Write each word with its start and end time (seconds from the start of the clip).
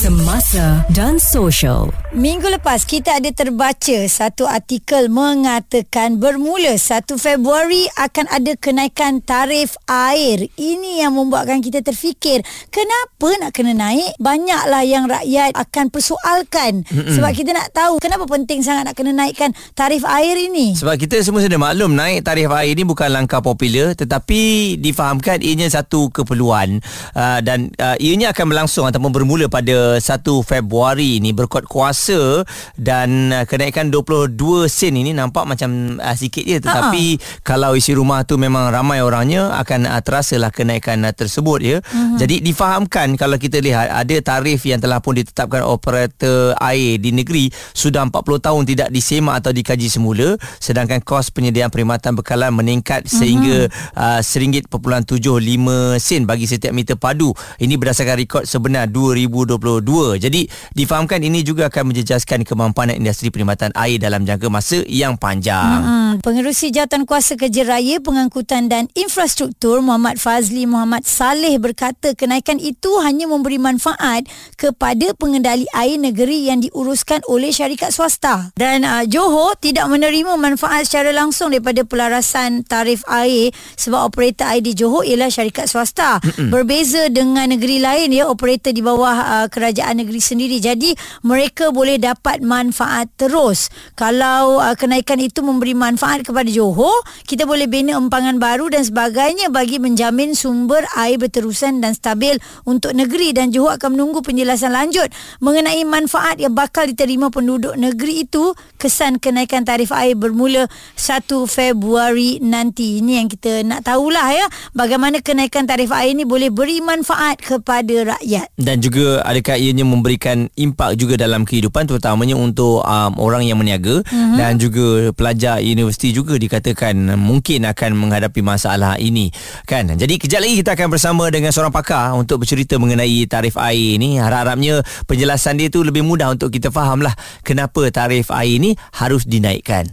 semasa 0.00 0.80
dan 0.96 1.20
sosial. 1.20 1.92
Minggu 2.16 2.48
lepas 2.48 2.88
kita 2.88 3.20
ada 3.20 3.28
terbaca 3.36 3.98
satu 4.08 4.48
artikel 4.48 5.12
mengatakan 5.12 6.16
bermula 6.16 6.72
1 6.72 7.04
Februari 7.20 7.84
akan 8.00 8.24
ada 8.32 8.56
kenaikan 8.56 9.20
tarif 9.20 9.76
air. 9.84 10.48
Ini 10.56 11.04
yang 11.04 11.20
membuatkan 11.20 11.60
kita 11.60 11.84
terfikir 11.84 12.40
kenapa 12.72 13.28
nak 13.44 13.52
kena 13.52 13.76
naik? 13.76 14.16
Banyaklah 14.16 14.88
yang 14.88 15.04
rakyat 15.04 15.52
akan 15.52 15.92
persoalkan 15.92 16.80
Mm-mm. 16.88 17.20
sebab 17.20 17.36
kita 17.36 17.52
nak 17.52 17.68
tahu 17.76 18.00
kenapa 18.00 18.24
penting 18.24 18.64
sangat 18.64 18.88
nak 18.88 18.96
kena 18.96 19.12
naikkan 19.12 19.52
tarif 19.76 20.08
air 20.08 20.48
ini. 20.48 20.80
Sebab 20.80 20.96
kita 20.96 21.20
semua 21.20 21.44
sudah 21.44 21.60
maklum 21.60 21.92
naik 21.92 22.24
tarif 22.24 22.48
air 22.56 22.72
ini 22.72 22.88
bukan 22.88 23.12
langkah 23.12 23.44
popular 23.44 23.92
tetapi 23.92 24.74
difahamkan 24.80 25.44
ianya 25.44 25.68
satu 25.68 26.08
keperluan 26.08 26.80
uh, 27.12 27.44
dan 27.44 27.68
uh, 27.76 28.00
ianya 28.00 28.32
akan 28.32 28.48
berlangsung 28.48 28.88
ataupun 28.88 29.12
bermula 29.12 29.44
pada 29.52 29.89
1 29.98 30.22
Februari 30.46 31.18
ini 31.18 31.34
berkuat 31.34 31.66
kuasa 31.66 32.44
dan 32.78 33.34
uh, 33.34 33.44
kenaikan 33.48 33.90
22 33.90 34.68
sen 34.70 34.94
ini 34.94 35.10
nampak 35.10 35.48
macam 35.48 35.98
uh, 35.98 36.16
sikit 36.16 36.44
je 36.44 36.62
tetapi 36.62 37.18
uh-huh. 37.18 37.42
kalau 37.42 37.74
isi 37.74 37.96
rumah 37.96 38.22
tu 38.22 38.38
memang 38.38 38.70
ramai 38.70 39.02
orangnya 39.02 39.56
akan 39.58 39.88
uh, 39.90 40.00
terasalah 40.04 40.52
kenaikan 40.54 41.02
uh, 41.02 41.14
tersebut 41.14 41.58
ya. 41.64 41.76
Uh-huh. 41.80 42.20
Jadi 42.20 42.44
difahamkan 42.44 43.16
kalau 43.16 43.40
kita 43.40 43.58
lihat 43.58 43.90
ada 43.90 44.16
tarif 44.20 44.62
yang 44.68 44.78
telah 44.78 45.00
pun 45.00 45.16
ditetapkan 45.16 45.64
operator 45.64 46.54
air 46.60 47.00
di 47.00 47.10
negeri 47.10 47.48
sudah 47.72 48.06
40 48.06 48.46
tahun 48.46 48.62
tidak 48.68 48.88
disemak 48.92 49.40
atau 49.40 49.50
dikaji 49.50 49.88
semula 49.88 50.36
sedangkan 50.60 51.00
kos 51.00 51.32
penyediaan 51.32 51.72
perkhidmatan 51.72 52.12
bekalan 52.18 52.52
meningkat 52.52 53.08
sehingga 53.08 53.70
uh, 53.96 54.20
RM1.75 54.20 55.66
sen 55.96 56.22
bagi 56.28 56.46
setiap 56.46 56.72
meter 56.74 56.96
padu. 57.00 57.32
Ini 57.56 57.74
berdasarkan 57.80 58.16
rekod 58.20 58.44
sebenar 58.44 58.90
2022. 58.90 59.79
Jadi 60.20 60.46
difahamkan 60.76 61.20
ini 61.24 61.40
juga 61.40 61.72
akan 61.72 61.92
menjejaskan 61.94 62.44
kemampanan 62.44 62.98
industri 63.00 63.32
perkhidmatan 63.32 63.72
air 63.72 63.96
dalam 63.96 64.28
jangka 64.28 64.48
masa 64.52 64.82
yang 64.84 65.16
panjang. 65.16 65.80
Hmm, 65.80 66.12
Pengerusi 66.20 66.74
Jawatan 66.74 67.08
Kuasa 67.08 67.38
Kerja 67.38 67.62
Raya 67.64 68.02
Pengangkutan 68.02 68.66
dan 68.66 68.90
Infrastruktur 68.98 69.80
Muhammad 69.80 70.20
Fazli 70.20 70.66
Muhammad 70.66 71.06
Saleh 71.06 71.56
berkata 71.56 72.12
kenaikan 72.12 72.58
itu 72.58 73.00
hanya 73.00 73.30
memberi 73.30 73.56
manfaat 73.56 74.26
kepada 74.58 75.14
pengendali 75.16 75.64
air 75.72 75.96
negeri 75.96 76.50
yang 76.50 76.60
diuruskan 76.60 77.24
oleh 77.30 77.54
syarikat 77.54 77.94
swasta. 77.94 78.50
Dan 78.58 78.82
uh, 78.82 79.06
Johor 79.06 79.56
tidak 79.56 79.86
menerima 79.86 80.36
manfaat 80.36 80.90
secara 80.90 81.14
langsung 81.14 81.54
daripada 81.54 81.86
pelarasan 81.86 82.66
tarif 82.66 83.06
air 83.06 83.54
sebab 83.78 84.10
operator 84.10 84.50
air 84.50 84.60
di 84.60 84.74
Johor 84.74 85.06
ialah 85.06 85.30
syarikat 85.30 85.70
swasta. 85.70 86.18
Mm-mm. 86.20 86.50
Berbeza 86.50 87.06
dengan 87.08 87.48
negeri 87.48 87.78
lain 87.78 88.10
ya 88.10 88.26
operator 88.26 88.74
di 88.74 88.82
bawah 88.82 89.16
uh, 89.16 89.46
kerajaan 89.46 89.69
negeri 89.72 90.10
negeri 90.10 90.18
sendiri. 90.18 90.56
Jadi 90.58 90.90
mereka 91.22 91.70
boleh 91.70 92.02
dapat 92.02 92.42
manfaat 92.42 93.06
terus. 93.14 93.70
Kalau 93.94 94.58
uh, 94.58 94.74
kenaikan 94.74 95.22
itu 95.22 95.38
memberi 95.46 95.78
manfaat 95.78 96.26
kepada 96.26 96.50
Johor, 96.50 97.06
kita 97.30 97.46
boleh 97.46 97.70
bina 97.70 97.94
empangan 97.94 98.42
baru 98.42 98.66
dan 98.74 98.82
sebagainya 98.82 99.54
bagi 99.54 99.78
menjamin 99.78 100.34
sumber 100.34 100.82
air 100.98 101.22
berterusan 101.22 101.78
dan 101.78 101.94
stabil 101.94 102.42
untuk 102.66 102.90
negeri 102.90 103.30
dan 103.30 103.54
Johor 103.54 103.78
akan 103.78 103.94
menunggu 103.94 104.26
penjelasan 104.26 104.74
lanjut 104.74 105.06
mengenai 105.38 105.86
manfaat 105.86 106.42
yang 106.42 106.58
bakal 106.58 106.90
diterima 106.90 107.30
penduduk 107.30 107.78
negeri 107.78 108.26
itu 108.26 108.50
kesan 108.80 109.22
kenaikan 109.22 109.62
tarif 109.62 109.94
air 109.94 110.18
bermula 110.18 110.66
1 110.98 111.22
Februari 111.46 112.42
nanti. 112.42 112.98
Ini 112.98 113.22
yang 113.22 113.28
kita 113.30 113.62
nak 113.62 113.86
tahulah 113.86 114.26
ya 114.34 114.46
bagaimana 114.74 115.22
kenaikan 115.22 115.70
tarif 115.70 115.94
air 115.94 116.16
ini 116.16 116.26
boleh 116.26 116.50
beri 116.50 116.82
manfaat 116.82 117.38
kepada 117.38 118.16
rakyat. 118.16 118.50
Dan 118.58 118.82
juga 118.82 119.22
adakah 119.22 119.59
ianya 119.60 119.84
memberikan 119.84 120.48
impak 120.56 120.96
juga 120.96 121.20
dalam 121.20 121.44
kehidupan 121.44 121.84
terutamanya 121.84 122.40
untuk 122.40 122.80
um, 122.80 123.12
orang 123.20 123.44
yang 123.44 123.60
meniaga. 123.60 124.00
Uh-huh. 124.00 124.36
dan 124.38 124.56
juga 124.56 125.12
pelajar 125.12 125.60
universiti 125.60 126.14
juga 126.14 126.40
dikatakan 126.40 126.96
mungkin 127.20 127.68
akan 127.68 127.90
menghadapi 127.98 128.40
masalah 128.40 128.96
ini. 128.96 129.28
Kan? 129.68 129.92
Jadi 129.92 130.16
kejap 130.16 130.40
lagi 130.40 130.64
kita 130.64 130.72
akan 130.78 130.88
bersama 130.88 131.28
dengan 131.28 131.52
seorang 131.52 131.74
pakar 131.74 132.16
untuk 132.16 132.42
bercerita 132.42 132.80
mengenai 132.80 133.28
tarif 133.28 133.60
air 133.60 134.00
ini. 134.00 134.16
Harap-harapnya 134.16 134.80
penjelasan 135.04 135.60
dia 135.60 135.68
tu 135.68 135.84
lebih 135.84 136.00
mudah 136.00 136.32
untuk 136.32 136.48
kita 136.48 136.72
faham 136.72 137.04
lah 137.04 137.12
kenapa 137.44 137.92
tarif 137.92 138.32
air 138.32 138.56
ini 138.56 138.72
harus 138.96 139.28
dinaikkan. 139.28 139.90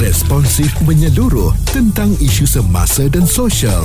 Responsif 0.00 0.72
menyeluruh 0.88 1.52
tentang 1.76 2.08
isu 2.24 2.48
semasa 2.48 3.04
dan 3.12 3.28
sosial 3.28 3.84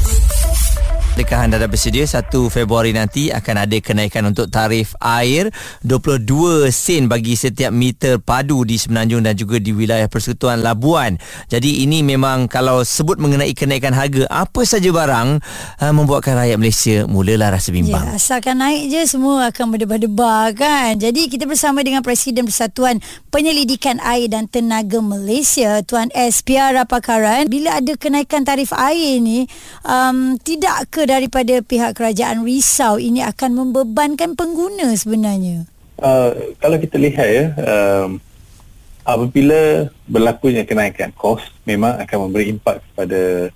Adakah 1.11 1.43
anda 1.43 1.59
dah 1.59 1.67
bersedia 1.67 2.07
1 2.07 2.31
Februari 2.47 2.95
nanti 2.95 3.35
akan 3.35 3.67
ada 3.67 3.75
kenaikan 3.83 4.31
untuk 4.31 4.47
tarif 4.47 4.95
air 5.03 5.51
22 5.83 6.71
sen 6.71 7.11
bagi 7.11 7.35
setiap 7.35 7.67
meter 7.75 8.15
padu 8.15 8.63
di 8.63 8.79
Semenanjung 8.79 9.19
dan 9.19 9.35
juga 9.35 9.59
di 9.59 9.75
wilayah 9.75 10.07
Persekutuan 10.07 10.63
Labuan. 10.63 11.19
Jadi 11.51 11.83
ini 11.83 11.99
memang 11.99 12.47
kalau 12.47 12.87
sebut 12.87 13.19
mengenai 13.19 13.51
kenaikan 13.51 13.91
harga 13.91 14.23
apa 14.31 14.63
saja 14.63 14.87
barang 14.87 15.43
uh, 15.83 15.91
membuatkan 15.91 16.31
rakyat 16.31 16.55
Malaysia 16.55 17.03
mulalah 17.03 17.59
rasa 17.59 17.75
bimbang. 17.75 18.07
Ya, 18.07 18.15
asalkan 18.15 18.63
naik 18.63 18.87
je 18.87 19.03
semua 19.03 19.51
akan 19.51 19.75
berdebar-debar 19.75 20.55
kan. 20.55 20.95
Jadi 20.95 21.27
kita 21.27 21.43
bersama 21.43 21.83
dengan 21.83 22.07
Presiden 22.07 22.47
Persatuan 22.47 23.03
Penyelidikan 23.35 23.99
Air 23.99 24.31
dan 24.31 24.47
Tenaga 24.47 25.03
Malaysia 25.03 25.83
Tuan 25.83 26.07
S. 26.15 26.39
Piara 26.39 26.87
Pakaran 26.87 27.51
bila 27.51 27.83
ada 27.83 27.99
kenaikan 27.99 28.47
tarif 28.47 28.71
air 28.71 29.19
ni 29.19 29.43
um, 29.83 30.39
tidak 30.39 30.87
ke 30.87 31.00
daripada 31.05 31.61
pihak 31.61 31.97
kerajaan 31.97 32.43
risau 32.45 32.97
ini 32.97 33.21
akan 33.25 33.51
membebankan 33.57 34.33
pengguna 34.33 34.93
sebenarnya? 34.95 35.67
Uh, 36.01 36.55
kalau 36.57 36.81
kita 36.81 36.97
lihat 36.97 37.27
ya, 37.29 37.45
um, 37.61 38.17
apabila 39.05 39.89
berlakunya 40.09 40.65
kenaikan 40.65 41.13
kos, 41.13 41.45
memang 41.65 41.97
akan 42.01 42.17
memberi 42.27 42.49
impak 42.53 42.81
kepada 42.91 43.51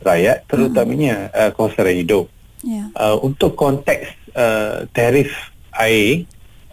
rakyat, 0.00 0.36
terutamanya 0.48 1.28
hmm. 1.28 1.36
uh, 1.36 1.50
kos 1.52 1.76
sara 1.76 1.92
hidup. 1.92 2.26
Yeah. 2.64 2.92
Uh, 2.96 3.16
untuk 3.24 3.56
konteks 3.56 4.12
uh, 4.36 4.84
tarif 4.92 5.32
air, 5.76 6.24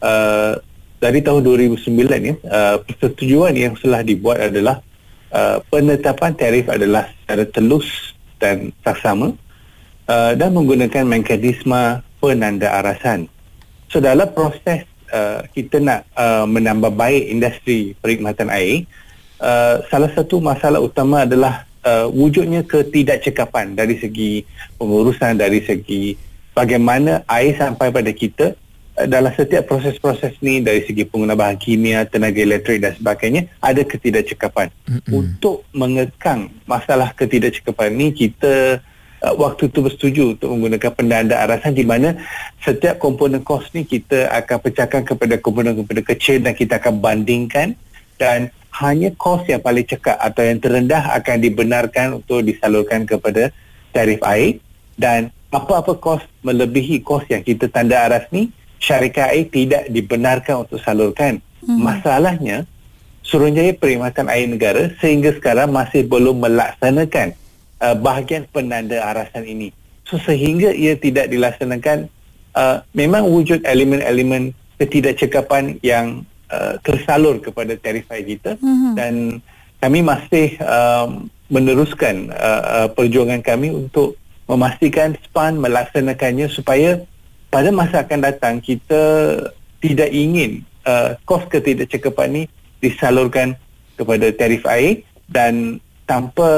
uh, 0.03 0.59
dari 0.97 1.21
tahun 1.21 1.45
2009 1.45 1.85
ya, 2.23 2.35
uh, 2.49 2.75
persetujuan 2.81 3.53
yang 3.53 3.73
telah 3.77 4.01
dibuat 4.01 4.41
adalah 4.41 4.81
uh, 5.31 5.61
penetapan 5.69 6.33
tarif 6.33 6.65
adalah 6.71 7.07
secara 7.21 7.43
telus 7.45 8.17
dan 8.41 8.73
saksama 8.81 9.33
uh, 10.07 10.33
dan 10.33 10.55
menggunakan 10.55 11.03
mekanisme 11.05 12.01
penanda 12.17 12.71
arasan. 12.81 13.29
So 13.87 14.03
dalam 14.03 14.31
proses 14.33 14.83
uh, 15.13 15.45
kita 15.53 15.79
nak 15.79 16.07
uh, 16.17 16.43
menambah 16.47 16.91
baik 16.95 17.31
industri 17.31 17.95
perkhidmatan 17.99 18.51
air, 18.51 18.83
uh, 19.39 19.83
salah 19.87 20.11
satu 20.11 20.43
masalah 20.43 20.81
utama 20.83 21.23
adalah 21.23 21.67
uh, 21.87 22.07
wujudnya 22.11 22.65
ketidakcekapan 22.67 23.77
dari 23.77 23.95
segi 23.99 24.43
pengurusan, 24.75 25.39
dari 25.39 25.63
segi 25.63 26.19
bagaimana 26.51 27.23
air 27.29 27.55
sampai 27.55 27.93
pada 27.93 28.11
kita 28.11 28.59
uh, 28.99 29.07
dalam 29.07 29.31
setiap 29.31 29.71
proses-proses 29.71 30.35
ni 30.43 30.59
dari 30.59 30.83
segi 30.83 31.07
pengguna 31.07 31.37
bahan 31.37 31.55
kimia, 31.55 32.03
tenaga 32.03 32.43
elektrik 32.43 32.83
dan 32.83 32.91
sebagainya 32.97 33.47
ada 33.63 33.87
ketidakcekapan. 33.87 34.67
Mm-hmm. 34.89 35.11
Untuk 35.15 35.63
mengekang 35.71 36.51
masalah 36.67 37.15
ketidakcekapan 37.15 37.95
ni 37.95 38.11
kita 38.11 38.83
uh, 38.83 38.96
waktu 39.21 39.73
itu 39.73 39.81
bersetuju 39.81 40.21
untuk 40.37 40.53
menggunakan 40.53 40.93
penanda 40.93 41.41
arasan 41.41 41.73
di 41.73 41.81
mana 41.81 42.13
setiap 42.61 43.01
komponen 43.01 43.41
kos 43.41 43.65
ni 43.73 43.81
kita 43.81 44.29
akan 44.29 44.57
pecahkan 44.61 45.01
kepada 45.05 45.41
komponen-komponen 45.41 46.05
kecil 46.05 46.37
dan 46.45 46.53
kita 46.53 46.77
akan 46.77 47.01
bandingkan 47.01 47.73
dan 48.21 48.53
hanya 48.77 49.09
kos 49.17 49.41
yang 49.49 49.61
paling 49.61 49.85
cekak 49.85 50.17
atau 50.21 50.45
yang 50.45 50.61
terendah 50.61 51.01
akan 51.17 51.37
dibenarkan 51.41 52.21
untuk 52.21 52.45
disalurkan 52.45 53.09
kepada 53.09 53.49
tarif 53.89 54.21
air 54.21 54.61
dan 55.01 55.33
apa-apa 55.49 55.97
kos 55.97 56.21
melebihi 56.45 57.01
kos 57.01 57.25
yang 57.33 57.41
kita 57.41 57.65
tanda 57.73 57.97
aras 58.05 58.29
ni 58.29 58.53
syarikat 58.77 59.33
air 59.33 59.49
tidak 59.49 59.89
dibenarkan 59.89 60.67
untuk 60.67 60.77
salurkan. 60.77 61.41
Hmm. 61.65 61.81
Masalahnya 61.81 62.69
Suruhanjaya 63.25 63.75
Perkhidmatan 63.75 64.31
Air 64.31 64.47
Negara 64.47 64.87
sehingga 65.03 65.35
sekarang 65.35 65.73
masih 65.73 66.07
belum 66.07 66.39
melaksanakan 66.39 67.35
uh, 67.81 67.95
bahagian 67.97 68.45
penanda 68.49 69.01
arasan 69.01 69.45
ini. 69.45 69.69
So 70.07 70.15
sehingga 70.21 70.71
ia 70.71 70.95
tidak 70.95 71.27
dilaksanakan 71.29 72.07
uh, 72.55 72.81
memang 72.95 73.27
wujud 73.27 73.61
elemen-elemen 73.67 74.55
ketidakcekapan 74.79 75.81
yang 75.83 76.23
uh, 76.53 76.79
tersalur 76.81 77.41
kepada 77.43 77.75
tarif 77.75 78.07
air 78.13 78.23
kita 78.23 78.55
mm-hmm. 78.57 78.93
dan 78.95 79.13
kami 79.77 80.01
masih 80.01 80.57
um, 80.63 81.29
meneruskan 81.51 82.33
uh, 82.33 82.63
uh, 82.63 82.87
perjuangan 82.91 83.43
kami 83.43 83.69
untuk 83.69 84.17
memastikan 84.47 85.13
SPAN 85.27 85.59
melaksanakannya 85.59 86.47
supaya 86.47 87.03
pada 87.51 87.69
masa 87.71 88.03
akan 88.03 88.19
datang 88.23 88.55
kita 88.63 89.01
tidak 89.83 90.09
ingin 90.11 90.63
uh, 90.87 91.15
kos 91.27 91.45
ketidakcekapan 91.51 92.29
ni 92.31 92.43
disalurkan 92.79 93.59
kepada 93.97 94.29
tarif 94.33 94.63
air 94.69 95.03
dan 95.27 95.81
tanpa 96.07 96.49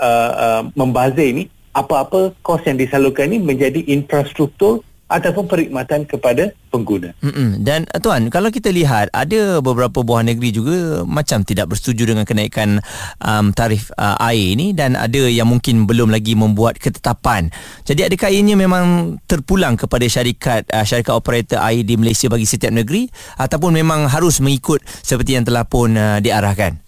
uh, 0.00 0.32
uh, 0.34 0.62
membazir 0.74 1.30
ni 1.36 1.44
apa-apa 1.76 2.32
kos 2.40 2.64
yang 2.64 2.80
disalurkan 2.80 3.30
ni 3.30 3.38
menjadi 3.38 3.84
infrastruktur 3.92 4.80
ataupun 5.04 5.44
perkhidmatan 5.44 6.08
kepada 6.08 6.56
pengguna. 6.72 7.12
Mm-mm. 7.20 7.60
Dan 7.60 7.84
uh, 7.92 8.00
tuan, 8.00 8.32
kalau 8.32 8.48
kita 8.48 8.72
lihat 8.72 9.12
ada 9.12 9.60
beberapa 9.60 10.00
buah 10.00 10.24
negeri 10.24 10.50
juga 10.50 11.04
macam 11.04 11.44
tidak 11.44 11.70
bersetuju 11.70 12.16
dengan 12.16 12.24
kenaikan 12.24 12.80
um, 13.20 13.52
tarif 13.52 13.92
uh, 14.00 14.16
air 14.24 14.56
ini 14.56 14.72
dan 14.72 14.96
ada 14.96 15.28
yang 15.28 15.46
mungkin 15.46 15.84
belum 15.84 16.08
lagi 16.08 16.32
membuat 16.32 16.80
ketetapan. 16.80 17.52
Jadi 17.84 18.10
adakah 18.10 18.32
ianya 18.32 18.56
memang 18.56 19.18
terpulang 19.28 19.76
kepada 19.76 20.08
syarikat 20.08 20.66
uh, 20.72 20.82
syarikat 20.82 21.14
operator 21.14 21.60
air 21.60 21.84
di 21.84 21.94
Malaysia 22.00 22.26
bagi 22.32 22.48
setiap 22.48 22.72
negeri 22.72 23.06
ataupun 23.36 23.76
memang 23.76 24.08
harus 24.08 24.40
mengikut 24.40 24.80
seperti 25.04 25.36
yang 25.36 25.44
telah 25.44 25.68
pun 25.68 25.94
uh, 25.94 26.18
diarahkan? 26.18 26.83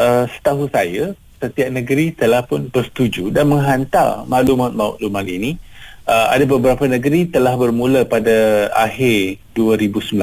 Uh, 0.00 0.24
setahu 0.32 0.64
saya 0.72 1.12
setiap 1.44 1.68
negeri 1.68 2.16
telah 2.16 2.40
pun 2.40 2.72
bersetuju 2.72 3.28
dan 3.28 3.52
menghantar 3.52 4.24
maklumat-maklumat 4.24 5.28
ini. 5.28 5.60
Uh, 6.08 6.32
ada 6.32 6.44
beberapa 6.48 6.88
negeri 6.88 7.28
telah 7.28 7.52
bermula 7.60 8.08
pada 8.08 8.68
akhir 8.72 9.36
2019 9.52 10.16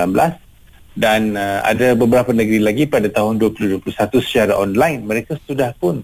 dan 0.97 1.37
uh, 1.37 1.61
ada 1.61 1.93
beberapa 1.93 2.33
negeri 2.33 2.57
lagi 2.57 2.83
pada 2.89 3.05
tahun 3.05 3.37
2021 3.37 3.85
secara 4.25 4.57
online. 4.57 5.05
Mereka 5.05 5.37
sudah 5.45 5.77
pun 5.77 6.01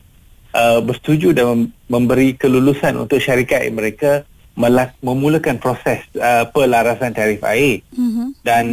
uh, 0.54 0.80
bersetuju 0.86 1.34
dan 1.34 1.46
mem- 1.50 1.72
memberi 1.90 2.38
kelulusan 2.38 2.94
untuk 3.02 3.18
syarikat 3.18 3.74
mereka 3.74 4.22
melak- 4.54 4.98
memulakan 5.02 5.58
proses 5.58 6.06
uh, 6.22 6.46
pelarasan 6.54 7.14
tarif 7.18 7.42
air. 7.42 7.82
Mm-hmm. 7.98 8.28
dan 8.46 8.66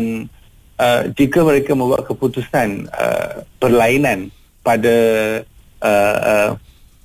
uh, 0.76 1.08
jika 1.16 1.40
mereka 1.40 1.72
membuat 1.72 2.04
keputusan 2.04 2.84
uh, 2.92 3.44
perlainan 3.56 4.28
pada 4.60 4.96
uh, 5.82 6.16
uh, 6.20 6.50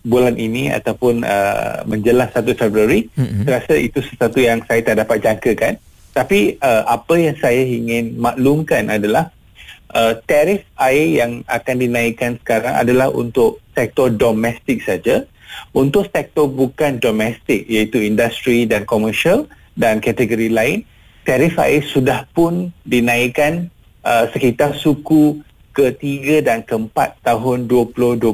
bulan 0.05 0.37
ini 0.37 0.69
ataupun 0.69 1.25
uh, 1.25 1.81
menjelang 1.89 2.29
1 2.29 2.45
Februari 2.53 3.09
mm-hmm. 3.17 3.43
saya 3.43 3.57
rasa 3.57 3.73
itu 3.81 3.99
sesuatu 4.05 4.37
yang 4.37 4.61
saya 4.69 4.85
tak 4.85 5.01
dapat 5.01 5.17
jangkakan 5.25 5.73
tapi 6.13 6.55
uh, 6.61 6.85
apa 6.87 7.13
yang 7.17 7.35
saya 7.41 7.65
ingin 7.65 8.15
maklumkan 8.15 8.87
adalah 8.87 9.33
uh, 9.91 10.13
tarif 10.29 10.63
air 10.77 11.25
yang 11.25 11.31
akan 11.49 11.75
dinaikkan 11.81 12.37
sekarang 12.39 12.77
adalah 12.77 13.09
untuk 13.09 13.59
sektor 13.73 14.13
domestik 14.13 14.85
saja 14.85 15.25
untuk 15.73 16.07
sektor 16.13 16.45
bukan 16.45 17.01
domestik 17.01 17.65
iaitu 17.65 17.99
industri 18.05 18.69
dan 18.69 18.85
komersial 18.85 19.49
dan 19.75 19.99
kategori 19.99 20.53
lain 20.53 20.85
tarif 21.25 21.57
air 21.57 21.81
sudah 21.81 22.29
pun 22.31 22.69
dinaikkan 22.85 23.73
uh, 24.05 24.29
sekitar 24.29 24.77
suku 24.77 25.41
ketiga 25.75 26.39
dan 26.39 26.63
keempat 26.63 27.19
tahun 27.19 27.67
2022 27.67 28.31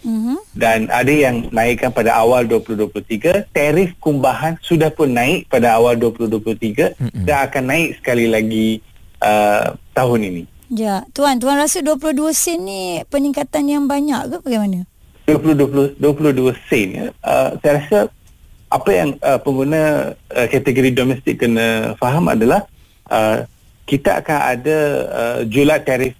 mm-hmm. 0.00 0.36
dan 0.56 0.88
ada 0.88 1.12
yang 1.12 1.52
naikkan 1.52 1.92
pada 1.92 2.16
awal 2.16 2.48
2023 2.48 3.52
tarif 3.52 3.92
kumbahan 4.00 4.56
sudah 4.64 4.88
pun 4.88 5.12
naik 5.12 5.44
pada 5.52 5.76
awal 5.76 5.92
2023 6.00 6.96
mm-hmm. 6.96 7.24
dan 7.28 7.36
akan 7.44 7.64
naik 7.68 8.00
sekali 8.00 8.24
lagi 8.32 8.80
uh, 9.20 9.76
tahun 9.92 10.20
ini 10.32 10.44
Ya, 10.70 11.02
tuan, 11.10 11.42
tuan 11.42 11.58
rasa 11.58 11.82
22 11.82 12.30
sen 12.30 12.62
ni 12.62 13.02
peningkatan 13.10 13.66
yang 13.66 13.90
banyak 13.90 14.30
ke 14.30 14.36
bagaimana? 14.38 14.86
20 15.26 15.98
20 15.98 15.98
22 15.98 16.70
sen 16.70 16.86
ya. 16.94 17.06
Uh, 17.26 17.58
saya 17.58 17.72
rasa 17.82 17.98
apa 18.70 18.90
yang 18.94 19.18
uh, 19.18 19.38
pengguna 19.42 20.14
uh, 20.14 20.46
kategori 20.46 20.94
domestik 20.94 21.42
kena 21.42 21.98
faham 21.98 22.30
adalah 22.30 22.70
uh, 23.10 23.42
kita 23.82 24.22
akan 24.22 24.38
ada 24.38 24.78
uh, 25.10 25.38
julat 25.50 25.82
tarif 25.82 26.14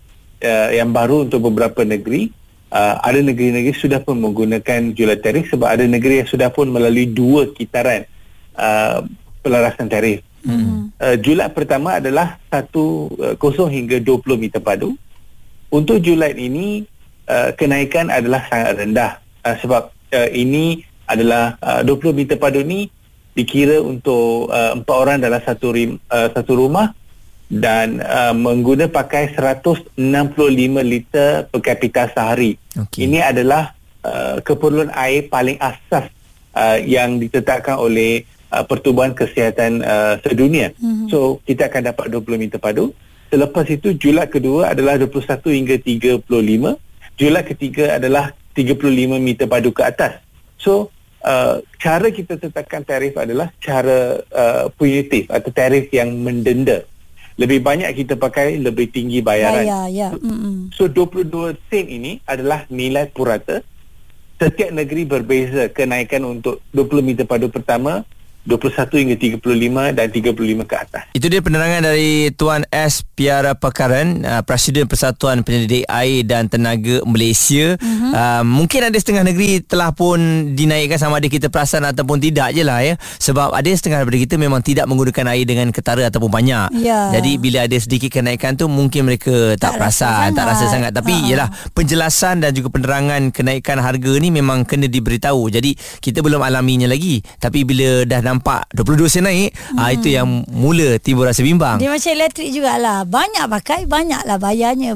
uh, 0.45 0.69
yang 0.75 0.91
baru 0.91 1.29
untuk 1.29 1.49
beberapa 1.49 1.85
negeri 1.85 2.33
uh, 2.71 2.95
ada 3.03 3.21
negeri-negeri 3.21 3.75
sudah 3.75 4.01
pun 4.01 4.17
menggunakan 4.19 4.95
jualan 4.95 5.21
tarif 5.21 5.51
sebab 5.51 5.69
ada 5.69 5.85
negeri 5.85 6.25
yang 6.25 6.31
sudah 6.31 6.49
pun 6.49 6.71
melalui 6.71 7.11
dua 7.11 7.51
kitaran 7.53 8.07
uh, 8.57 9.05
pelarasan 9.43 9.91
tarif. 9.91 10.23
Hmm. 10.41 10.89
uh, 10.97 11.21
julat 11.21 11.53
pertama 11.53 12.01
adalah 12.01 12.41
1 12.49 12.73
uh, 12.73 13.69
hingga 13.69 14.01
20 14.01 14.41
meter 14.41 14.61
padu. 14.63 14.97
Untuk 15.69 16.01
julat 16.01 16.35
ini 16.35 16.89
uh, 17.29 17.53
kenaikan 17.55 18.09
adalah 18.09 18.49
sangat 18.49 18.81
rendah. 18.81 19.13
Uh, 19.45 19.57
sebab 19.61 19.83
uh, 19.93 20.29
ini 20.33 20.83
adalah 21.05 21.61
uh, 21.61 21.85
20 21.85 22.17
meter 22.17 22.41
padu 22.41 22.65
ni 22.65 22.89
dikira 23.37 23.79
untuk 23.85 24.49
uh, 24.49 24.75
empat 24.75 24.97
orang 24.97 25.19
dalam 25.21 25.39
satu 25.45 25.71
rim, 25.71 26.01
uh, 26.09 26.29
satu 26.33 26.57
rumah 26.57 26.97
dan 27.51 27.99
uh, 27.99 28.31
mengguna 28.31 28.87
pakai 28.87 29.35
165 29.35 29.99
liter 30.87 31.51
per 31.51 31.61
kapita 31.61 32.07
sehari. 32.07 32.55
Okay. 32.71 33.11
Ini 33.11 33.27
adalah 33.27 33.75
uh, 34.07 34.39
keperluan 34.39 34.95
air 34.95 35.27
paling 35.27 35.59
asas 35.59 36.07
uh, 36.55 36.79
yang 36.79 37.19
ditetapkan 37.19 37.75
oleh 37.75 38.23
uh, 38.55 38.63
Pertubuhan 38.63 39.19
Kesihatan 39.19 39.83
uh, 39.83 40.15
Sedunia. 40.23 40.71
Mm-hmm. 40.79 41.11
So 41.11 41.43
kita 41.43 41.67
akan 41.67 41.91
dapat 41.91 42.07
20 42.15 42.39
meter 42.39 42.63
padu. 42.63 42.95
Selepas 43.35 43.67
itu 43.67 43.99
julat 43.99 44.31
kedua 44.31 44.71
adalah 44.71 44.95
21 44.95 45.43
hingga 45.51 45.77
35. 45.83 46.23
Julat 47.19 47.45
ketiga 47.51 47.99
adalah 47.99 48.31
35 48.55 49.19
meter 49.19 49.51
padu 49.51 49.75
ke 49.75 49.83
atas. 49.83 50.23
So 50.55 50.95
uh, 51.27 51.63
cara 51.83 52.15
kita 52.15 52.39
tetapkan 52.39 52.87
tarif 52.87 53.19
adalah 53.19 53.51
cara 53.59 54.23
uh, 54.23 54.71
punitif 54.71 55.27
atau 55.31 55.51
tarif 55.51 55.91
yang 55.91 56.15
mendenda 56.15 56.87
lebih 57.41 57.65
banyak 57.65 57.89
kita 57.97 58.21
pakai 58.21 58.61
lebih 58.61 58.93
tinggi 58.93 59.25
bayaran. 59.25 59.65
Ya, 59.65 59.89
ya. 59.89 60.09
So 60.77 60.93
22 60.93 61.57
sen 61.73 61.89
ini 61.89 62.21
adalah 62.29 62.69
nilai 62.69 63.09
purata. 63.09 63.65
Setiap 64.37 64.73
negeri 64.73 65.09
berbeza 65.09 65.73
kenaikan 65.73 66.25
untuk 66.29 66.61
20 66.77 67.01
meter 67.01 67.25
padu 67.25 67.49
pertama 67.49 68.05
21 68.49 68.89
hingga 69.05 69.17
35 69.21 69.93
dan 69.93 70.07
35 70.09 70.65
ke 70.65 70.75
atas. 70.77 71.03
Itu 71.13 71.29
dia 71.29 71.45
penerangan 71.45 71.85
dari 71.85 72.33
Tuan 72.33 72.65
S. 72.73 73.05
Piara 73.05 73.53
Pekaran, 73.53 74.25
uh, 74.25 74.41
Presiden 74.41 74.89
Persatuan 74.89 75.45
Penyelidik 75.45 75.85
Air 75.85 76.25
dan 76.25 76.49
Tenaga 76.49 77.05
Malaysia. 77.05 77.77
Uh-huh. 77.77 78.13
Uh, 78.17 78.43
mungkin 78.49 78.89
ada 78.89 78.97
setengah 78.97 79.29
negeri 79.29 79.61
telah 79.61 79.93
pun 79.93 80.17
dinaikkan 80.57 80.97
sama 80.97 81.21
ada 81.21 81.29
kita 81.29 81.53
perasan 81.53 81.85
ataupun 81.85 82.17
tidak 82.17 82.57
je 82.57 82.65
lah 82.65 82.81
ya. 82.81 82.97
Sebab 83.21 83.53
ada 83.53 83.69
setengah 83.69 84.01
daripada 84.01 84.19
kita 84.25 84.35
memang 84.41 84.65
tidak 84.65 84.89
menggunakan 84.89 85.37
air 85.37 85.45
dengan 85.45 85.69
ketara 85.69 86.09
ataupun 86.09 86.33
banyak. 86.33 86.81
Yeah. 86.81 87.13
Jadi 87.21 87.37
bila 87.37 87.69
ada 87.69 87.77
sedikit 87.77 88.09
kenaikan 88.09 88.57
tu 88.57 88.73
mungkin 88.73 89.05
mereka 89.05 89.61
tak, 89.61 89.77
tak 89.77 89.85
perasan, 89.85 90.33
rasa 90.33 90.37
tak 90.37 90.45
rasa 90.49 90.65
sangat. 90.73 90.93
Tapi 90.97 91.13
uh-huh. 91.13 91.29
yalah 91.29 91.49
penjelasan 91.77 92.41
dan 92.41 92.57
juga 92.57 92.73
penerangan 92.73 93.29
kenaikan 93.37 93.77
harga 93.85 94.13
ni 94.17 94.33
memang 94.33 94.65
kena 94.65 94.89
diberitahu. 94.89 95.53
Jadi 95.53 95.77
kita 96.01 96.25
belum 96.25 96.41
alaminya 96.41 96.89
lagi. 96.89 97.21
Tapi 97.21 97.69
bila 97.69 98.09
dah 98.09 98.30
nampak 98.31 98.71
22 98.79 99.11
sen 99.11 99.27
naik 99.27 99.51
hmm. 99.51 99.79
uh, 99.83 99.91
itu 99.91 100.15
yang 100.15 100.47
mula 100.47 101.03
timbul 101.03 101.27
rasa 101.27 101.43
bimbang. 101.43 101.83
Dia 101.83 101.91
macam 101.91 102.13
elektrik 102.15 102.55
jugalah. 102.55 103.03
Banyak 103.03 103.51
pakai 103.51 103.91
banyaklah 103.91 104.39
bayarnya. 104.39 104.95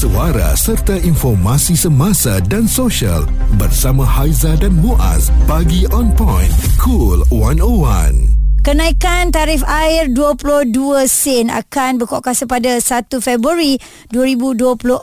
Suara 0.00 0.56
serta 0.56 0.96
informasi 0.96 1.76
semasa 1.76 2.40
dan 2.48 2.64
sosial 2.64 3.28
bersama 3.60 4.00
Haiza 4.08 4.56
dan 4.56 4.72
Muaz. 4.80 5.28
Bagi 5.44 5.84
on 5.92 6.08
point 6.16 6.48
cool 6.80 7.20
101 7.28 8.39
Kenaikan 8.60 9.32
tarif 9.32 9.64
air 9.64 10.12
22 10.12 11.08
sen 11.08 11.48
akan 11.48 11.96
berkuat 11.96 12.20
kuasa 12.20 12.44
pada 12.44 12.76
1 12.76 13.08
Februari 13.24 13.80
2024. 14.12 15.00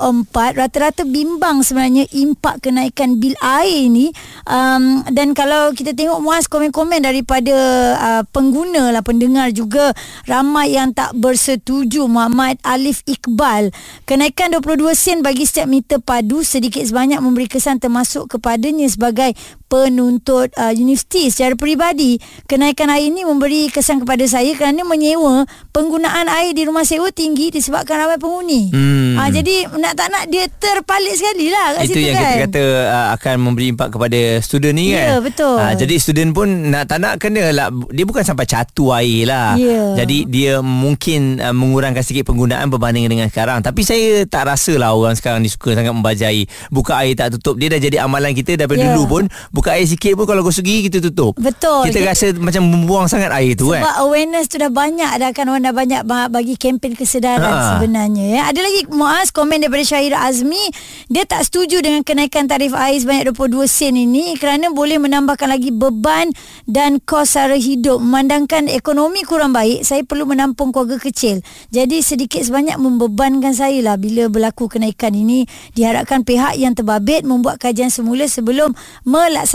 Rata-rata 0.54 1.02
bimbang 1.02 1.66
sebenarnya 1.66 2.06
impak 2.14 2.62
kenaikan 2.62 3.18
bil 3.18 3.34
air 3.42 3.90
ini. 3.90 4.14
Um, 4.46 5.02
dan 5.10 5.34
kalau 5.34 5.74
kita 5.74 5.98
tengok 5.98 6.22
muas 6.22 6.46
komen-komen 6.46 7.02
daripada 7.02 7.58
uh, 7.98 8.24
pengguna 8.30 8.94
lah, 8.94 9.02
pendengar 9.02 9.50
juga 9.50 9.90
ramai 10.30 10.78
yang 10.78 10.94
tak 10.94 11.18
bersetuju. 11.18 12.06
Muhammad 12.06 12.62
Alif 12.62 13.02
Iqbal. 13.10 13.74
Kenaikan 14.06 14.54
22 14.54 14.86
sen 14.94 15.26
bagi 15.26 15.50
setiap 15.50 15.66
meter 15.66 15.98
padu 15.98 16.46
sedikit 16.46 16.86
sebanyak 16.86 17.18
memberi 17.26 17.50
kesan 17.50 17.82
termasuk 17.82 18.38
kepadanya 18.38 18.86
sebagai 18.86 19.34
penuntut 19.68 20.50
uh, 20.56 20.72
universiti 20.72 21.28
secara 21.28 21.54
peribadi. 21.54 22.18
Kenaikan 22.44 22.88
air 22.88 23.08
ini 23.08 23.22
memberi 23.22 23.68
kesan 23.68 24.00
kepada 24.00 24.24
saya 24.26 24.52
kerana 24.54 24.82
menyewa 24.82 25.44
penggunaan 25.72 26.28
air 26.34 26.52
di 26.52 26.64
rumah 26.64 26.82
sewa 26.82 27.08
tinggi 27.10 27.48
disebabkan 27.50 28.00
ramai 28.00 28.18
penghuni. 28.18 28.72
Hmm. 28.72 29.16
Uh, 29.16 29.30
jadi 29.30 29.56
nak 29.74 29.94
tak 29.94 30.08
nak 30.08 30.24
dia 30.28 30.48
terpalit 30.50 31.14
sekali 31.14 31.48
lah 31.48 31.76
kat 31.76 31.84
Itu 31.84 31.94
situ 31.94 32.00
yang 32.02 32.16
kan. 32.16 32.24
kita 32.24 32.44
kata 32.48 32.64
uh, 32.88 33.08
akan 33.14 33.36
memberi 33.38 33.66
impak 33.70 33.90
kepada 33.90 34.20
student 34.40 34.74
ni 34.74 34.86
Ya, 34.90 35.20
kan. 35.20 35.22
betul. 35.22 35.56
Uh, 35.58 35.74
jadi 35.76 35.96
student 35.98 36.32
pun 36.32 36.48
nak 36.68 36.88
tak 36.88 36.98
nak 36.98 37.20
kena 37.20 37.52
lah. 37.52 37.68
Dia 37.92 38.04
bukan 38.04 38.24
sampai 38.24 38.46
catu 38.46 38.90
air 38.90 39.28
lah. 39.28 39.54
Ya. 39.56 40.00
Jadi 40.00 40.24
dia 40.26 40.60
mungkin 40.60 41.38
uh, 41.38 41.52
mengurangkan 41.52 42.02
sikit 42.02 42.24
penggunaan 42.26 42.68
berbanding 42.68 43.06
dengan 43.06 43.28
sekarang. 43.28 43.60
Tapi 43.60 43.84
saya 43.84 44.24
tak 44.24 44.48
rasa 44.48 44.74
lah 44.74 44.96
orang 44.96 45.14
sekarang 45.14 45.40
ni 45.40 45.52
suka 45.52 45.76
sangat 45.76 45.92
membajai. 45.92 46.48
Buka 46.68 46.96
air 46.98 47.14
tak 47.14 47.36
tutup. 47.36 47.60
Dia 47.60 47.68
dah 47.68 47.80
jadi 47.80 47.98
amalan 48.00 48.32
kita 48.32 48.56
daripada 48.56 48.76
Ya. 48.78 48.94
dulu 48.94 49.04
pun 49.10 49.24
buka 49.58 49.74
air 49.74 49.84
sikit 49.84 50.14
pun 50.14 50.24
kalau 50.24 50.40
gosok 50.40 50.62
gigi 50.62 50.86
kita 50.86 51.02
tutup. 51.02 51.34
Betul. 51.36 51.90
Kita 51.90 51.98
Jadi- 51.98 52.06
rasa 52.06 52.26
macam 52.38 52.62
membuang 52.64 53.06
sangat 53.06 53.34
air 53.34 53.54
tu 53.54 53.68
Sebab 53.68 53.82
kan. 53.82 53.98
awareness 54.00 54.46
tu 54.46 54.56
dah 54.56 54.70
banyak 54.70 55.10
dah 55.10 55.30
kan 55.32 55.46
orang 55.48 55.64
dah 55.64 55.74
banyak 55.74 56.02
ba- 56.04 56.30
bagi 56.30 56.54
kempen 56.54 56.94
kesedaran 56.94 57.42
Ha. 57.42 57.66
sebenarnya 57.74 58.26
ya. 58.28 58.42
Ada 58.46 58.60
lagi 58.60 58.86
Muaz 58.90 59.30
komen 59.30 59.58
daripada 59.58 59.82
Syahira 59.82 60.22
Azmi 60.22 60.62
dia 61.08 61.24
tak 61.24 61.42
setuju 61.42 61.82
dengan 61.82 62.02
kenaikan 62.02 62.46
tarif 62.46 62.72
air 62.72 62.96
sebanyak 62.96 63.32
22 63.32 63.66
sen 63.66 63.96
ini 63.96 64.36
kerana 64.36 64.70
boleh 64.70 64.98
menambahkan 64.98 65.50
lagi 65.50 65.72
beban 65.72 66.30
dan 66.64 67.00
kos 67.00 67.34
sara 67.34 67.56
hidup 67.56 67.98
memandangkan 67.98 68.68
ekonomi 68.68 69.24
kurang 69.24 69.50
baik 69.50 69.82
saya 69.82 70.04
perlu 70.04 70.28
menampung 70.28 70.70
keluarga 70.70 71.02
kecil. 71.02 71.42
Jadi 71.70 72.00
sedikit 72.00 72.40
sebanyak 72.40 72.78
membebankan 72.78 73.52
saya 73.52 73.82
lah 73.82 73.96
bila 73.96 74.28
berlaku 74.28 74.68
kenaikan 74.68 75.12
ini 75.12 75.44
diharapkan 75.72 76.22
pihak 76.22 76.54
yang 76.56 76.72
terbabit 76.72 77.24
membuat 77.24 77.58
kajian 77.58 77.88
semula 77.88 78.28
sebelum 78.28 78.76
melaksanakan 79.04 79.47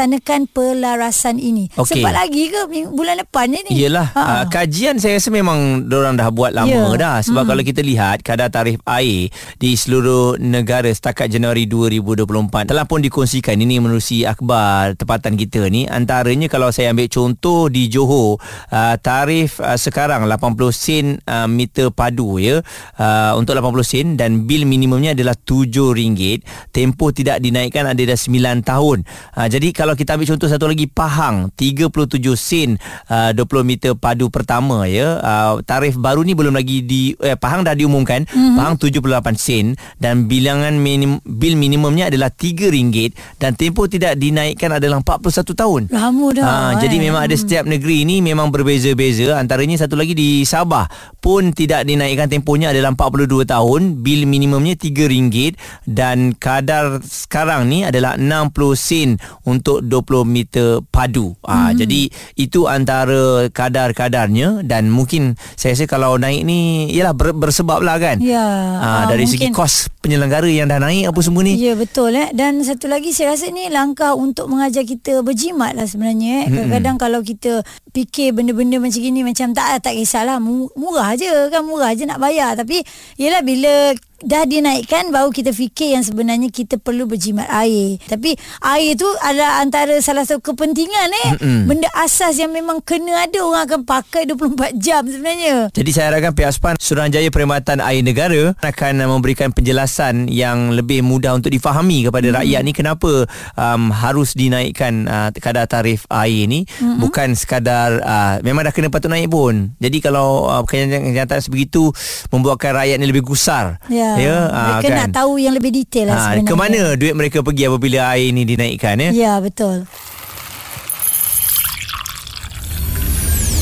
pelarasan 0.49 1.37
ini. 1.37 1.68
Okey. 1.76 2.00
Sempat 2.00 2.16
lagi 2.16 2.49
ke 2.49 2.61
bulan 2.88 3.20
depan 3.20 3.46
je 3.46 3.61
ni? 3.68 3.72
Yelah 3.76 4.08
Ha. 4.12 4.22
uh, 4.22 4.44
Kajian 4.49 4.96
saya 4.96 5.16
rasa 5.16 5.28
memang 5.28 5.84
Diorang 5.84 6.16
dah 6.16 6.28
buat 6.28 6.50
lama 6.50 6.70
Ya. 6.72 6.96
dah 6.96 7.16
Sebab 7.20 7.44
kalau 7.44 7.61
kita 7.61 7.80
lihat 7.80 8.20
Kadar 8.20 8.49
tarif 8.49 8.80
air 8.84 9.28
Di 9.56 9.75
seluruh 9.75 10.37
negara 10.37 10.88
Setakat 10.88 11.28
Januari 11.28 11.66
2024 11.66 12.68
Telah 12.68 12.84
pun 12.84 13.00
dikongsikan 13.00 13.54
Ini 13.54 13.78
menerusi 13.78 14.25
akhbar 14.25 14.96
Tempatan 14.96 15.34
kita 15.34 15.68
ni 15.68 15.84
Antaranya 15.84 16.46
kalau 16.46 16.70
saya 16.70 16.90
ambil 16.90 17.08
contoh 17.08 17.68
Di 17.68 17.88
Johor 17.88 18.40
uh, 18.70 18.96
Tarif 18.96 19.58
uh, 19.58 19.76
sekarang 19.76 20.25
80 20.25 20.56
sen 20.72 21.04
uh, 21.25 21.44
meter 21.44 21.90
padu 21.90 22.37
ya 22.37 22.61
uh, 22.96 23.32
Untuk 23.37 23.52
80 23.54 23.84
sen 23.84 24.06
Dan 24.16 24.46
bil 24.46 24.64
minimumnya 24.64 25.12
adalah 25.12 25.37
RM7 25.37 26.42
Tempoh 26.70 27.11
tidak 27.11 27.40
dinaikkan 27.40 27.84
Ada 27.84 28.14
dah 28.14 28.18
9 28.18 28.62
tahun 28.62 28.99
uh, 29.37 29.49
Jadi 29.49 29.68
kalau 29.83 29.99
kita 29.99 30.15
ambil 30.15 30.31
contoh 30.31 30.47
Satu 30.47 30.71
lagi 30.71 30.87
Pahang 30.87 31.51
37 31.59 31.91
sen 32.39 32.79
uh, 33.11 33.35
20 33.35 33.67
meter 33.67 33.99
padu 33.99 34.31
pertama 34.31 34.87
ya 34.87 35.19
uh, 35.19 35.59
tarif 35.67 35.99
baru 35.99 36.23
ni 36.23 36.39
belum 36.39 36.55
lagi 36.55 36.87
di 36.87 37.19
eh, 37.19 37.35
Pahang 37.35 37.67
dah 37.67 37.75
diumumkan 37.75 38.23
mm-hmm. 38.23 38.55
Pahang 38.55 38.79
78 38.79 39.35
sen 39.35 39.75
dan 39.99 40.31
bilangan 40.31 40.79
minim, 40.79 41.19
bil 41.27 41.59
minimumnya 41.59 42.07
adalah 42.07 42.31
RM3 42.31 42.95
dan 43.43 43.59
tempoh 43.59 43.91
tidak 43.91 44.15
dinaikkan 44.23 44.71
adalah 44.71 45.03
41 45.03 45.51
tahun 45.51 45.83
Lama 45.91 46.27
dah. 46.31 46.45
Ha, 46.47 46.55
eh. 46.55 46.71
jadi 46.87 46.97
memang 47.03 47.27
ada 47.27 47.35
setiap 47.35 47.67
negeri 47.67 48.07
ni 48.07 48.23
memang 48.23 48.55
berbeza-beza 48.55 49.35
antaranya 49.35 49.83
satu 49.83 49.99
lagi 49.99 50.15
di 50.15 50.47
Sabah 50.47 50.87
pun 51.19 51.51
tidak 51.51 51.89
dinaikkan 51.89 52.31
tempohnya 52.31 52.71
adalah 52.71 52.95
42 52.95 53.49
tahun 53.49 53.81
bil 54.05 54.31
minimumnya 54.31 54.79
RM3 54.79 55.59
dan 55.89 56.37
kadar 56.37 57.01
sekarang 57.03 57.67
ni 57.67 57.83
adalah 57.83 58.15
60 58.21 58.53
sen 58.77 59.17
untuk 59.49 59.72
20 59.81 60.26
meter 60.26 60.69
padu 60.85 61.33
ha, 61.41 61.71
Hmm. 61.71 61.79
jadi 61.79 62.00
itu 62.35 62.67
antara 62.67 63.47
kadar-kadarnya 63.49 64.61
dan 64.62 64.88
mungkin 64.88 65.37
saya 65.55 65.73
rasa 65.73 65.87
kalau 65.87 66.17
naik 66.17 66.43
ni 66.43 66.91
ialah 66.91 67.12
ber, 67.12 67.33
bersebab 67.33 67.81
lah 67.81 67.97
kan 67.97 68.19
Ya, 68.19 68.43
ha, 68.76 68.88
ah, 68.88 69.05
dari 69.07 69.25
segi 69.25 69.49
mungkin- 69.49 69.57
kos 69.57 69.91
penyelenggara 70.02 70.50
yang 70.50 70.66
dah 70.66 70.82
naik 70.82 71.14
apa 71.14 71.21
semua 71.23 71.47
ni 71.47 71.54
Ya 71.54 71.78
betul 71.78 72.12
eh 72.12 72.28
dan 72.35 72.59
satu 72.61 72.90
lagi 72.90 73.14
saya 73.14 73.38
rasa 73.38 73.49
ni 73.49 73.71
langkah 73.71 74.12
untuk 74.12 74.50
mengajar 74.50 74.82
kita 74.82 75.23
berjimat 75.23 75.78
lah 75.78 75.87
sebenarnya 75.87 76.44
eh. 76.44 76.47
Kadang-kadang 76.50 76.97
kalau 76.99 77.21
kita 77.23 77.62
fikir 77.94 78.35
benda-benda 78.35 78.82
macam 78.82 78.99
gini 78.99 79.23
macam 79.23 79.54
tak 79.54 79.80
tak 79.80 79.94
kisahlah 79.94 80.42
mu- 80.42 80.73
murah 80.75 81.14
je 81.14 81.30
kan 81.49 81.62
murah 81.62 81.94
je 81.94 82.02
nak 82.02 82.18
bayar 82.18 82.59
tapi 82.59 82.82
yelah 83.14 83.40
bila 83.40 83.94
dah 84.23 84.47
dinaikkan 84.47 85.11
baru 85.11 85.35
kita 85.35 85.50
fikir 85.50 85.99
yang 85.99 86.06
sebenarnya 86.06 86.47
kita 86.47 86.78
perlu 86.78 87.11
berjimat 87.11 87.42
air. 87.50 87.99
Tapi 88.06 88.38
air 88.62 88.94
tu 88.94 89.11
adalah 89.18 89.59
antara 89.59 89.99
salah 89.99 90.23
satu 90.23 90.54
kepentingan 90.54 91.11
eh. 91.11 91.28
Mm-mm. 91.42 91.61
Benda 91.66 91.90
asas 91.99 92.38
yang 92.38 92.54
memang 92.54 92.78
kena 92.87 93.26
ada 93.26 93.42
orang 93.42 93.66
akan 93.66 93.82
pakai 93.82 94.30
24 94.30 94.78
jam 94.78 95.02
sebenarnya. 95.02 95.75
Jadi 95.75 95.90
saya 95.90 96.14
harapkan 96.14 96.38
pihak 96.38 96.54
SPAN 96.54 96.78
Suruhanjaya 96.78 97.35
Perkhidmatan 97.35 97.82
Air 97.82 98.06
Negara 98.06 98.54
akan 98.62 99.02
memberikan 99.11 99.50
penjelasan 99.50 99.91
yang 100.32 100.72
lebih 100.72 101.04
mudah 101.04 101.37
untuk 101.37 101.52
difahami 101.52 102.08
kepada 102.08 102.32
hmm. 102.32 102.37
rakyat 102.40 102.61
ni 102.64 102.72
kenapa 102.72 103.28
um, 103.54 103.92
harus 103.92 104.32
dinaikkan 104.32 105.04
uh, 105.04 105.28
kadar 105.37 105.68
tarif 105.68 106.08
air 106.08 106.49
ni 106.49 106.64
hmm. 106.64 106.99
bukan 107.02 107.37
sekadar 107.37 108.00
uh, 108.00 108.34
memang 108.40 108.64
dah 108.64 108.72
kena 108.72 108.88
patut 108.88 109.12
naik 109.12 109.28
pun. 109.28 109.76
Jadi 109.76 110.00
kalau 110.00 110.49
uh, 110.49 110.64
kenyataan 110.64 111.42
sebegitu 111.44 111.92
membuatkan 112.32 112.72
rakyat 112.72 112.96
ni 112.96 113.06
lebih 113.11 113.25
gusar. 113.26 113.76
Ya. 113.92 114.16
ah, 114.49 114.80
mereka 114.80 114.88
nak 114.96 115.11
tahu 115.12 115.37
yang 115.37 115.52
lebih 115.52 115.70
detail 115.75 116.08
lah 116.08 116.16
Ah, 116.16 116.25
sebenarnya. 116.32 116.49
ke 116.49 116.54
mana 116.54 116.80
duit 116.96 117.14
mereka 117.16 117.38
pergi 117.44 117.68
apabila 117.68 117.99
air 118.14 118.30
ni 118.32 118.42
dinaikkan 118.49 118.96
ya? 118.99 119.11
Ya 119.12 119.32
betul. 119.42 119.84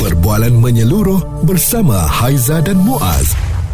Perbualan 0.01 0.57
menyeluruh 0.57 1.45
bersama 1.45 2.09
Haiza 2.09 2.65
dan 2.65 2.81
Muaz. 2.81 3.37